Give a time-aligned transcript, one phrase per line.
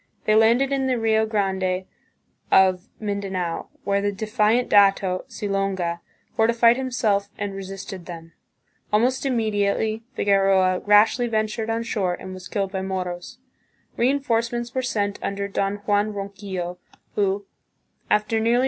[0.25, 1.85] They landed in the Rio Grande
[2.51, 5.99] of Mindanao, where the defiant dato, Silonga,
[6.35, 8.33] fortified himself and re sisted them.
[8.91, 13.37] Almost immediately Figueroa rashly ven tured on shore and was killed by Moros.
[13.95, 16.79] Reinforcements were sent under Don Juan Ronquillo,
[17.13, 17.45] who,
[18.09, 18.59] after nearly 152 THE PHILIPPINES.